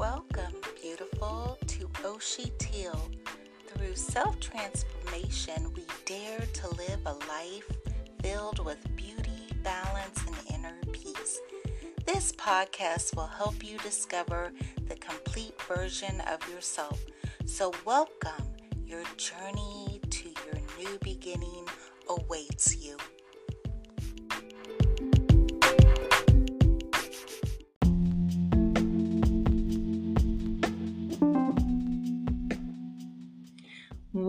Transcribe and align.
Welcome, 0.00 0.54
beautiful, 0.80 1.58
to 1.66 1.86
Oshi 2.08 2.56
Teal. 2.56 2.98
Through 3.66 3.94
self 3.96 4.40
transformation, 4.40 5.70
we 5.74 5.82
dare 6.06 6.40
to 6.40 6.68
live 6.70 7.00
a 7.04 7.12
life 7.28 7.70
filled 8.22 8.64
with 8.64 8.78
beauty, 8.96 9.42
balance, 9.62 10.18
and 10.26 10.54
inner 10.54 10.78
peace. 10.90 11.40
This 12.06 12.32
podcast 12.32 13.14
will 13.14 13.26
help 13.26 13.62
you 13.62 13.76
discover 13.80 14.54
the 14.88 14.96
complete 14.96 15.60
version 15.60 16.22
of 16.22 16.48
yourself. 16.48 17.04
So, 17.44 17.74
welcome. 17.84 18.54
Your 18.86 19.04
journey 19.18 20.00
to 20.08 20.28
your 20.46 20.60
new 20.78 20.98
beginning 21.02 21.66
awaits 22.08 22.74
you. 22.82 22.96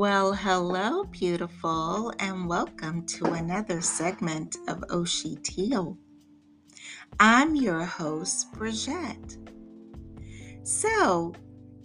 Well, 0.01 0.33
hello, 0.33 1.03
beautiful, 1.03 2.11
and 2.17 2.49
welcome 2.49 3.05
to 3.05 3.33
another 3.33 3.81
segment 3.81 4.57
of 4.67 4.79
Oshi 4.89 5.39
Teal. 5.43 5.95
I'm 7.19 7.55
your 7.55 7.85
host, 7.85 8.51
Bridget. 8.53 9.37
So, 10.63 11.35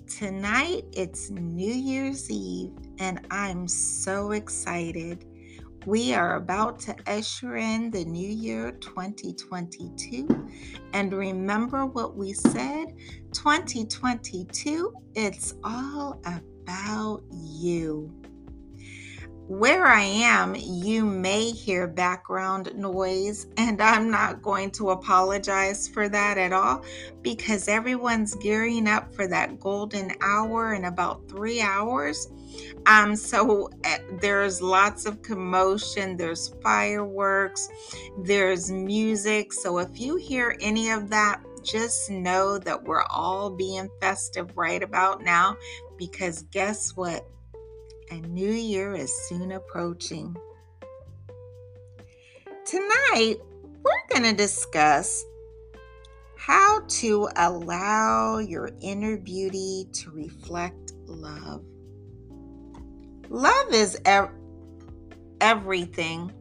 tonight 0.09 0.85
it's 0.95 1.29
New 1.29 1.71
Year's 1.71 2.31
Eve, 2.31 2.73
and 2.99 3.21
I'm 3.31 3.69
so 3.69 4.31
excited. 4.31 5.27
We 5.85 6.15
are 6.15 6.37
about 6.37 6.79
to 6.87 6.97
usher 7.07 7.57
in 7.57 7.91
the 7.91 8.07
new 8.07 8.31
year 8.31 8.73
2022. 8.73 10.49
And 10.95 11.13
remember 11.13 11.85
what 11.85 12.17
we 12.17 12.33
said 12.33 12.95
2022, 13.35 14.95
it's 15.15 15.53
all 15.63 16.19
about 16.25 16.56
about 16.67 17.23
you. 17.31 18.13
Where 19.49 19.87
I 19.87 20.03
am, 20.03 20.57
you 20.57 21.05
may 21.05 21.53
hear 21.53 21.87
background 21.87 22.73
noise, 22.75 23.47
and 23.57 23.81
I'm 23.81 24.11
not 24.11 24.43
going 24.43 24.73
to 24.73 24.91
apologize 24.91 25.87
for 25.87 26.09
that 26.09 26.37
at 26.37 26.53
all 26.53 26.85
because 27.23 27.69
everyone's 27.69 28.35
gearing 28.35 28.89
up 28.89 29.15
for 29.15 29.29
that 29.29 29.61
golden 29.61 30.11
hour 30.21 30.75
in 30.75 30.87
about 30.87 31.29
three 31.29 31.61
hours. 31.61 32.29
Um, 32.87 33.15
so 33.15 33.71
uh, 33.85 33.99
there's 34.21 34.61
lots 34.61 35.07
of 35.07 35.23
commotion, 35.23 36.17
there's 36.17 36.53
fireworks, 36.61 37.69
there's 38.25 38.73
music. 38.73 39.53
So 39.53 39.79
if 39.79 40.01
you 40.01 40.17
hear 40.17 40.57
any 40.61 40.91
of 40.91 41.09
that, 41.11 41.41
just 41.63 42.11
know 42.11 42.59
that 42.59 42.83
we're 42.85 43.05
all 43.11 43.51
being 43.51 43.91
festive 44.01 44.57
right 44.57 44.83
about 44.83 45.23
now 45.23 45.57
because 45.97 46.43
guess 46.51 46.97
what? 46.97 47.27
A 48.11 48.17
new 48.21 48.51
year 48.51 48.95
is 48.95 49.13
soon 49.29 49.53
approaching. 49.53 50.37
Tonight, 52.65 53.37
we're 53.83 54.07
going 54.09 54.23
to 54.23 54.33
discuss 54.33 55.25
how 56.37 56.81
to 56.89 57.29
allow 57.37 58.39
your 58.39 58.71
inner 58.81 59.17
beauty 59.17 59.87
to 59.93 60.11
reflect 60.11 60.93
love. 61.07 61.65
Love 63.29 63.73
is 63.73 63.99
ev- 64.05 64.31
everything, 65.41 66.33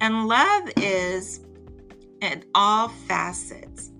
and 0.00 0.28
love 0.28 0.70
is 0.76 1.40
in 2.20 2.44
all 2.54 2.88
facets. 3.08 3.90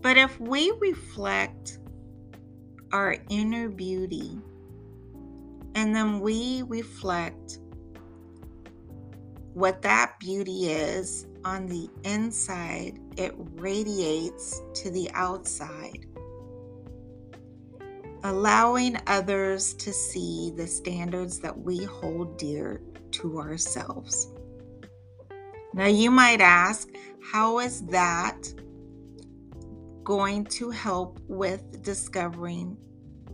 But 0.00 0.16
if 0.16 0.38
we 0.40 0.72
reflect 0.80 1.78
our 2.92 3.16
inner 3.28 3.68
beauty, 3.68 4.38
and 5.74 5.94
then 5.94 6.20
we 6.20 6.62
reflect 6.66 7.58
what 9.54 9.82
that 9.82 10.18
beauty 10.20 10.70
is 10.70 11.26
on 11.44 11.66
the 11.66 11.88
inside, 12.04 12.98
it 13.16 13.34
radiates 13.54 14.60
to 14.74 14.90
the 14.90 15.10
outside, 15.14 16.06
allowing 18.24 18.96
others 19.06 19.74
to 19.74 19.92
see 19.92 20.52
the 20.56 20.66
standards 20.66 21.38
that 21.40 21.58
we 21.58 21.84
hold 21.84 22.38
dear 22.38 22.80
to 23.12 23.38
ourselves. 23.38 24.32
Now, 25.72 25.86
you 25.86 26.10
might 26.10 26.40
ask, 26.40 26.88
how 27.32 27.60
is 27.60 27.82
that 27.86 28.52
going 30.04 30.44
to 30.44 30.70
help 30.70 31.20
with 31.28 31.82
discovering 31.82 32.76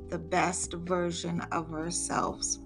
the 0.08 0.18
best 0.18 0.72
version 0.72 1.40
of 1.52 1.72
ourselves. 1.72 2.58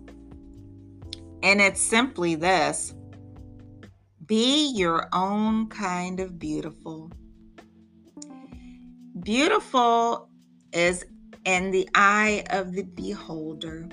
And 1.42 1.60
it's 1.60 1.80
simply 1.80 2.34
this 2.34 2.94
be 4.26 4.72
your 4.74 5.08
own 5.12 5.66
kind 5.68 6.20
of 6.20 6.38
beautiful. 6.38 7.10
Beautiful 9.22 10.28
is 10.72 11.04
in 11.44 11.70
the 11.72 11.88
eye 11.94 12.44
of 12.50 12.72
the 12.72 12.84
beholder. 12.84 13.88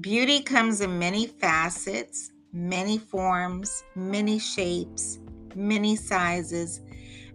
Beauty 0.00 0.40
comes 0.40 0.80
in 0.80 0.98
many 0.98 1.26
facets, 1.26 2.30
many 2.52 2.98
forms, 2.98 3.82
many 3.94 4.38
shapes, 4.38 5.18
many 5.54 5.96
sizes, 5.96 6.80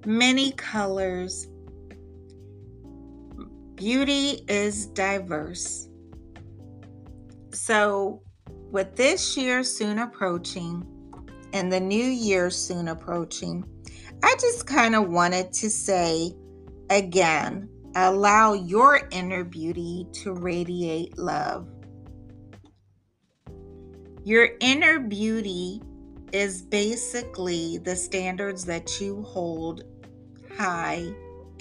many 0.05 0.51
colors. 0.51 1.47
Beauty 3.75 4.43
is 4.47 4.88
diverse. 4.88 5.89
So, 7.51 8.21
with 8.71 8.95
this 8.95 9.38
year 9.38 9.63
soon 9.63 9.99
approaching 9.99 10.85
and 11.53 11.71
the 11.71 11.79
new 11.79 12.03
year 12.03 12.49
soon 12.49 12.88
approaching, 12.88 13.66
I 14.23 14.35
just 14.39 14.66
kind 14.66 14.95
of 14.95 15.09
wanted 15.09 15.53
to 15.53 15.69
say 15.69 16.33
again 16.89 17.69
allow 17.95 18.53
your 18.53 19.07
inner 19.11 19.43
beauty 19.43 20.05
to 20.11 20.33
radiate 20.33 21.17
love. 21.17 21.67
Your 24.23 24.49
inner 24.59 24.99
beauty 24.99 25.81
is 26.35 26.62
basically 26.62 27.78
the 27.78 27.96
standards 27.96 28.66
that 28.66 29.00
you 29.00 29.23
hold 29.23 29.84
high 30.57 31.07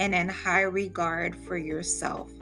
and 0.00 0.14
in 0.14 0.28
high 0.28 0.62
regard 0.62 1.36
for 1.36 1.56
yourself. 1.56 2.32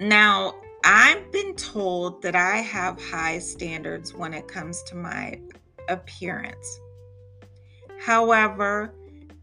Now, 0.00 0.54
I've 0.84 1.30
been 1.30 1.54
told 1.54 2.20
that 2.22 2.34
I 2.34 2.56
have 2.56 3.00
high 3.00 3.38
standards 3.38 4.12
when 4.12 4.34
it 4.34 4.48
comes 4.48 4.82
to 4.84 4.96
my 4.96 5.40
appearance. 5.88 6.80
However, 8.04 8.92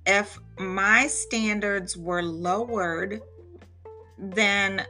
if 0.05 0.37
my 0.59 1.07
standards 1.07 1.95
were 1.95 2.21
lowered, 2.21 3.21
then 4.17 4.85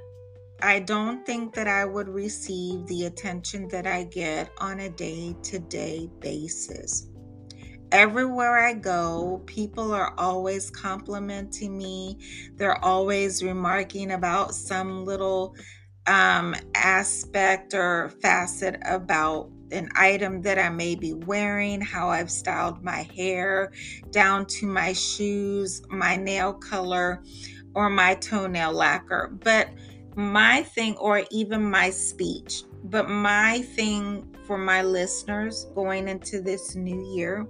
I 0.62 0.80
don't 0.80 1.26
think 1.26 1.54
that 1.56 1.68
I 1.68 1.86
would 1.86 2.08
receive 2.08 2.86
the 2.88 3.06
attention 3.06 3.68
that 3.70 3.88
I 3.88 4.04
get 4.04 4.52
on 4.60 4.80
a 4.82 4.90
day 4.90 5.36
to 5.44 5.60
day 5.60 6.10
basis 6.20 7.12
everywhere 7.92 8.58
I 8.58 8.74
go, 8.74 9.42
people 9.46 9.94
are 9.94 10.14
always 10.18 10.70
complimenting 10.70 11.78
me. 11.78 12.18
They're 12.56 12.84
always 12.84 13.44
remarking 13.44 14.12
about 14.12 14.56
some 14.56 15.06
little 15.06 15.56
um, 16.08 16.56
aspect 16.74 17.74
or 17.74 18.10
facet 18.22 18.78
about 18.86 19.50
an 19.72 19.90
item 19.96 20.42
that 20.42 20.58
I 20.58 20.70
may 20.70 20.96
be 20.96 21.14
wearing, 21.14 21.80
how 21.80 22.10
I've 22.10 22.32
styled 22.32 22.84
my 22.84 23.08
hair, 23.16 23.72
down 24.10 24.46
to 24.48 24.66
my 24.66 24.94
shoes, 24.94 25.82
my 25.90 26.16
nail 26.16 26.54
color, 26.54 27.24
or 27.74 27.90
my 27.90 28.16
toenail 28.16 28.74
lacquer. 28.74 29.32
But 29.32 29.70
my 30.16 30.64
thing, 30.64 30.96
or 30.98 31.24
even 31.32 31.70
my 31.70 31.90
speech, 31.90 32.64
but 32.84 33.10
my 33.10 33.62
thing 33.62 34.36
for 34.46 34.58
my 34.58 34.82
listeners 34.82 35.68
going 35.76 36.08
into 36.08 36.42
this 36.42 36.76
new 36.76 37.16
year 37.16 37.48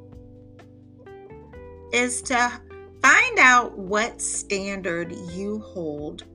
is 1.93 2.21
to 2.23 2.61
find 3.01 3.39
out 3.39 3.77
what 3.77 4.21
standard 4.21 5.11
you 5.31 5.59
hold 5.59 6.25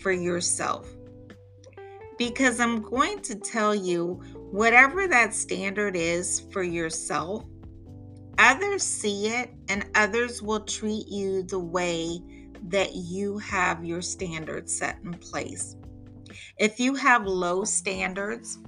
for 0.00 0.12
yourself. 0.12 0.88
Because 2.18 2.60
I'm 2.60 2.82
going 2.82 3.20
to 3.22 3.34
tell 3.34 3.74
you, 3.74 4.22
whatever 4.50 5.08
that 5.08 5.34
standard 5.34 5.96
is 5.96 6.40
for 6.52 6.62
yourself, 6.62 7.44
others 8.38 8.82
see 8.82 9.28
it 9.28 9.50
and 9.68 9.86
others 9.94 10.42
will 10.42 10.60
treat 10.60 11.08
you 11.08 11.42
the 11.42 11.58
way 11.58 12.20
that 12.68 12.94
you 12.94 13.38
have 13.38 13.84
your 13.84 14.02
standards 14.02 14.76
set 14.76 14.98
in 15.04 15.14
place. 15.14 15.76
If 16.58 16.80
you 16.80 16.94
have 16.94 17.26
low 17.26 17.64
standards, 17.64 18.58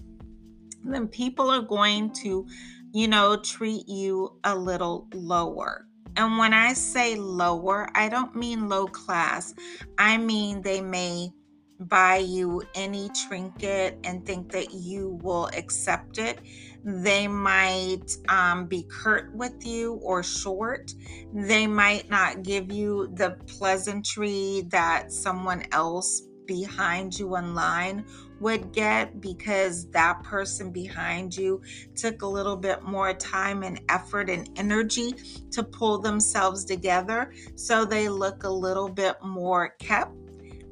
then 0.84 1.08
people 1.08 1.50
are 1.50 1.62
going 1.62 2.12
to, 2.22 2.46
you 2.92 3.08
know, 3.08 3.36
treat 3.36 3.88
you 3.88 4.38
a 4.44 4.54
little 4.56 5.08
lower 5.14 5.86
And 6.16 6.38
when 6.38 6.54
I 6.54 6.74
say 6.74 7.16
lower, 7.16 7.88
I 7.94 8.08
don't 8.08 8.34
mean 8.36 8.68
low 8.68 8.86
class. 8.86 9.54
I 9.98 10.16
mean 10.18 10.62
they 10.62 10.80
may 10.80 11.32
buy 11.80 12.18
you 12.18 12.62
any 12.74 13.10
trinket 13.26 13.98
and 14.04 14.24
think 14.24 14.50
that 14.52 14.72
you 14.72 15.18
will 15.22 15.46
accept 15.56 16.18
it. 16.18 16.40
They 16.84 17.26
might 17.26 18.16
um, 18.28 18.66
be 18.66 18.86
curt 18.90 19.34
with 19.34 19.66
you 19.66 19.94
or 20.02 20.22
short. 20.22 20.92
They 21.32 21.66
might 21.66 22.08
not 22.10 22.42
give 22.42 22.70
you 22.70 23.12
the 23.14 23.36
pleasantry 23.46 24.66
that 24.68 25.12
someone 25.12 25.64
else 25.72 26.22
behind 26.46 27.18
you 27.18 27.36
in 27.36 27.54
line 27.54 28.04
would 28.40 28.72
get 28.72 29.20
because 29.20 29.88
that 29.90 30.22
person 30.22 30.70
behind 30.70 31.34
you 31.34 31.62
took 31.94 32.22
a 32.22 32.26
little 32.26 32.56
bit 32.56 32.82
more 32.82 33.14
time 33.14 33.62
and 33.62 33.80
effort 33.88 34.28
and 34.28 34.50
energy 34.56 35.14
to 35.50 35.62
pull 35.62 35.98
themselves 35.98 36.64
together 36.64 37.32
so 37.54 37.84
they 37.84 38.08
look 38.08 38.44
a 38.44 38.50
little 38.50 38.88
bit 38.88 39.16
more 39.22 39.70
kept 39.78 40.23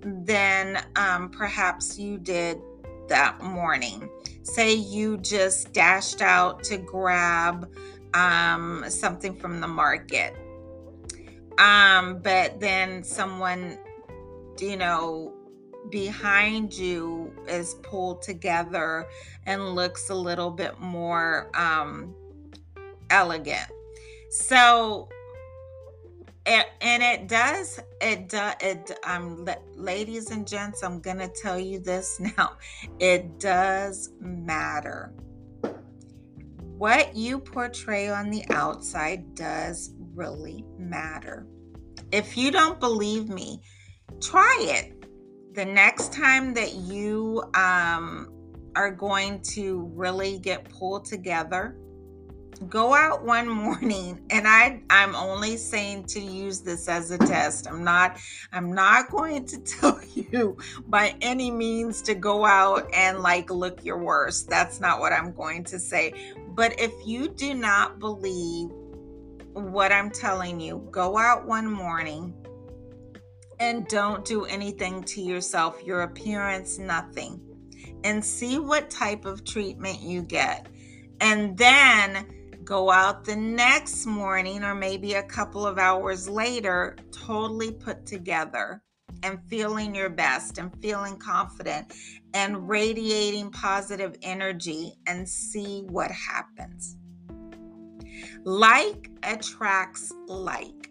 than 0.02 0.82
um, 0.96 1.30
perhaps 1.30 1.98
you 1.98 2.18
did 2.18 2.60
that 3.08 3.42
morning. 3.42 4.08
Say 4.42 4.74
you 4.74 5.18
just 5.18 5.72
dashed 5.72 6.22
out 6.22 6.62
to 6.64 6.78
grab 6.78 7.70
um, 8.14 8.84
something 8.88 9.34
from 9.34 9.60
the 9.60 9.68
market, 9.68 10.36
um, 11.58 12.18
but 12.18 12.60
then 12.60 13.02
someone, 13.02 13.78
you 14.60 14.76
know, 14.76 15.32
behind 15.90 16.72
you 16.72 17.32
is 17.48 17.74
pulled 17.82 18.22
together 18.22 19.06
and 19.46 19.74
looks 19.74 20.10
a 20.10 20.14
little 20.14 20.50
bit 20.50 20.78
more 20.78 21.50
um, 21.54 22.14
elegant. 23.10 23.68
So, 24.30 25.08
and, 26.46 27.02
it 27.02 27.28
does 27.28 27.80
it 28.00 28.28
does 28.28 28.54
it 28.60 28.98
um 29.04 29.46
ladies 29.76 30.30
and 30.30 30.46
gents 30.46 30.82
i'm 30.82 31.00
gonna 31.00 31.28
tell 31.28 31.58
you 31.58 31.78
this 31.78 32.20
now. 32.36 32.56
It 32.98 33.38
does 33.38 34.10
matter. 34.20 35.12
What 36.78 37.14
you 37.14 37.38
portray 37.38 38.08
on 38.08 38.30
the 38.30 38.44
outside 38.50 39.34
does 39.34 39.94
really 40.14 40.64
matter. 40.76 41.46
If 42.10 42.36
you 42.36 42.50
don't 42.50 42.80
believe 42.80 43.28
me 43.28 43.60
try 44.22 44.56
it. 44.60 45.04
The 45.54 45.64
next 45.64 46.12
time 46.12 46.54
that 46.54 46.74
you 46.74 47.42
um, 47.54 48.32
are 48.74 48.90
going 48.90 49.42
to 49.54 49.90
really 49.94 50.38
get 50.38 50.68
pulled 50.70 51.04
together, 51.04 51.76
go 52.68 52.94
out 52.94 53.24
one 53.24 53.48
morning 53.48 54.20
and 54.30 54.46
I 54.46 54.80
I'm 54.90 55.14
only 55.14 55.56
saying 55.56 56.04
to 56.04 56.20
use 56.20 56.60
this 56.60 56.88
as 56.88 57.10
a 57.10 57.18
test. 57.18 57.68
I'm 57.68 57.84
not 57.84 58.18
I'm 58.52 58.72
not 58.72 59.10
going 59.10 59.44
to 59.46 59.58
tell 59.80 60.00
you 60.14 60.56
by 60.86 61.14
any 61.20 61.50
means 61.50 62.02
to 62.02 62.14
go 62.14 62.44
out 62.44 62.88
and 62.94 63.20
like 63.20 63.50
look 63.50 63.84
your 63.84 63.98
worst. 63.98 64.48
That's 64.48 64.80
not 64.80 65.00
what 65.00 65.12
I'm 65.12 65.32
going 65.32 65.64
to 65.64 65.78
say. 65.78 66.34
But 66.48 66.78
if 66.80 66.92
you 67.06 67.28
do 67.28 67.54
not 67.54 67.98
believe 67.98 68.70
what 69.52 69.92
I'm 69.92 70.10
telling 70.10 70.60
you, 70.60 70.86
go 70.90 71.18
out 71.18 71.46
one 71.46 71.70
morning 71.70 72.34
and 73.58 73.86
don't 73.88 74.24
do 74.24 74.44
anything 74.44 75.02
to 75.04 75.20
yourself, 75.20 75.82
your 75.84 76.02
appearance, 76.02 76.78
nothing. 76.78 77.40
And 78.04 78.24
see 78.24 78.58
what 78.58 78.90
type 78.90 79.24
of 79.24 79.44
treatment 79.44 80.00
you 80.00 80.22
get. 80.22 80.66
And 81.20 81.56
then 81.56 82.26
go 82.64 82.90
out 82.90 83.24
the 83.24 83.36
next 83.36 84.06
morning 84.06 84.62
or 84.62 84.74
maybe 84.74 85.14
a 85.14 85.22
couple 85.22 85.66
of 85.66 85.78
hours 85.78 86.28
later, 86.28 86.96
totally 87.10 87.72
put 87.72 88.06
together 88.06 88.82
and 89.22 89.38
feeling 89.48 89.94
your 89.94 90.10
best 90.10 90.58
and 90.58 90.72
feeling 90.80 91.16
confident 91.16 91.92
and 92.34 92.68
radiating 92.68 93.50
positive 93.50 94.16
energy 94.22 94.94
and 95.06 95.28
see 95.28 95.84
what 95.88 96.10
happens. 96.10 96.96
Like 98.44 99.10
attracts 99.22 100.12
like 100.26 100.90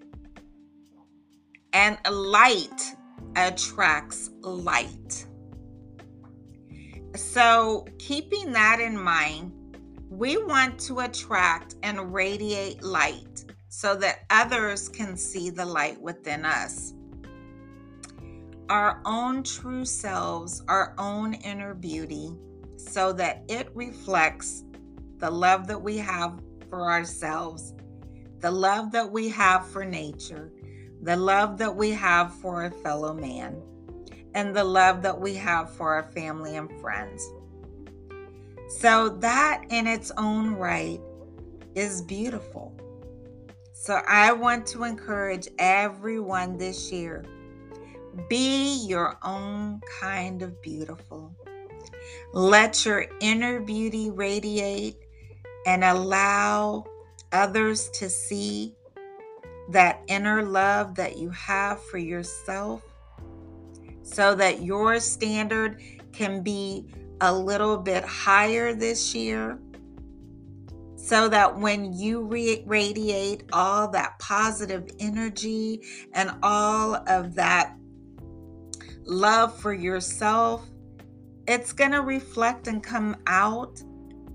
and 1.73 1.97
light 2.09 2.95
attracts 3.35 4.29
light. 4.41 5.25
So, 7.15 7.85
keeping 7.99 8.53
that 8.53 8.79
in 8.79 8.97
mind, 8.97 9.51
we 10.11 10.35
want 10.35 10.77
to 10.77 10.99
attract 10.99 11.75
and 11.83 12.13
radiate 12.13 12.83
light 12.83 13.45
so 13.69 13.95
that 13.95 14.25
others 14.29 14.89
can 14.89 15.15
see 15.15 15.49
the 15.49 15.65
light 15.65 15.99
within 16.01 16.43
us. 16.43 16.93
Our 18.69 19.01
own 19.05 19.41
true 19.43 19.85
selves, 19.85 20.63
our 20.67 20.93
own 20.97 21.33
inner 21.35 21.73
beauty, 21.73 22.35
so 22.75 23.13
that 23.13 23.45
it 23.47 23.69
reflects 23.73 24.65
the 25.17 25.31
love 25.31 25.65
that 25.67 25.81
we 25.81 25.95
have 25.97 26.41
for 26.69 26.91
ourselves, 26.91 27.73
the 28.39 28.51
love 28.51 28.91
that 28.91 29.09
we 29.09 29.29
have 29.29 29.65
for 29.65 29.85
nature, 29.85 30.51
the 31.03 31.15
love 31.15 31.57
that 31.57 31.73
we 31.73 31.91
have 31.91 32.35
for 32.35 32.65
a 32.65 32.71
fellow 32.71 33.13
man, 33.13 33.61
and 34.33 34.53
the 34.53 34.63
love 34.63 35.01
that 35.03 35.21
we 35.21 35.35
have 35.35 35.73
for 35.73 35.93
our 35.93 36.03
family 36.03 36.57
and 36.57 36.69
friends. 36.81 37.25
So, 38.79 39.09
that 39.19 39.65
in 39.69 39.85
its 39.85 40.11
own 40.17 40.55
right 40.55 40.99
is 41.75 42.01
beautiful. 42.01 42.73
So, 43.73 44.01
I 44.07 44.31
want 44.31 44.65
to 44.67 44.83
encourage 44.83 45.47
everyone 45.59 46.57
this 46.57 46.91
year 46.91 47.25
be 48.29 48.85
your 48.87 49.17
own 49.23 49.81
kind 49.99 50.41
of 50.41 50.61
beautiful. 50.61 51.35
Let 52.33 52.85
your 52.85 53.05
inner 53.19 53.59
beauty 53.59 54.09
radiate 54.09 54.97
and 55.65 55.83
allow 55.83 56.85
others 57.31 57.89
to 57.91 58.09
see 58.09 58.75
that 59.69 60.01
inner 60.07 60.43
love 60.43 60.95
that 60.95 61.17
you 61.17 61.29
have 61.29 61.81
for 61.83 61.97
yourself 61.97 62.83
so 64.03 64.35
that 64.35 64.61
your 64.61 64.99
standard 64.99 65.81
can 66.11 66.43
be 66.43 66.85
a 67.21 67.33
little 67.33 67.77
bit 67.77 68.03
higher 68.03 68.73
this 68.73 69.15
year. 69.15 69.59
So 70.97 71.29
that 71.29 71.57
when 71.57 71.93
you 71.93 72.21
re- 72.23 72.63
radiate 72.67 73.43
all 73.51 73.87
that 73.89 74.19
positive 74.19 74.87
energy 74.99 75.81
and 76.13 76.31
all 76.43 76.95
of 77.07 77.35
that 77.35 77.75
love 79.05 79.57
for 79.57 79.73
yourself, 79.73 80.67
it's 81.47 81.73
going 81.73 81.91
to 81.91 82.01
reflect 82.01 82.67
and 82.67 82.83
come 82.83 83.17
out. 83.27 83.81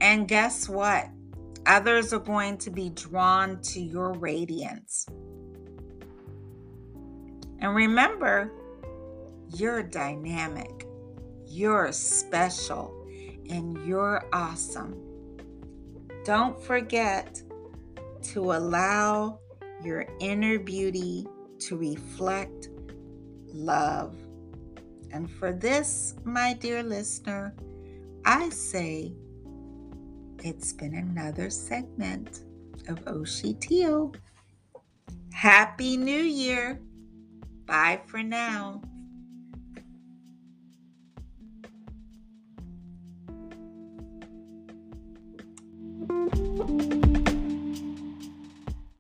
And 0.01 0.27
guess 0.29 0.69
what? 0.69 1.09
Others 1.67 2.13
are 2.13 2.21
going 2.21 2.59
to 2.59 2.71
be 2.71 2.91
drawn 2.91 3.61
to 3.61 3.81
your 3.81 4.13
radiance. 4.13 5.07
And 7.61 7.75
remember, 7.75 8.53
you're 9.55 9.83
dynamic, 9.83 10.86
you're 11.47 11.93
special, 11.93 13.07
and 13.49 13.87
you're 13.87 14.25
awesome. 14.33 15.01
Don't 16.25 16.61
forget 16.61 17.43
to 18.23 18.53
allow 18.53 19.39
your 19.85 20.07
inner 20.21 20.59
beauty 20.59 21.27
to 21.61 21.77
reflect 21.77 22.69
love. 23.47 24.17
And 25.13 25.31
for 25.31 25.53
this, 25.53 26.15
my 26.25 26.55
dear 26.55 26.83
listener, 26.83 27.55
I 28.25 28.49
say 28.51 29.15
it's 30.43 30.73
been 30.73 30.95
another 30.95 31.49
segment 31.51 32.43
of 32.89 33.05
Oshitio. 33.05 34.15
Happy 35.33 35.97
New 35.97 36.23
Year! 36.23 36.81
Bye 37.67 38.01
for 38.07 38.23
now. 38.23 38.83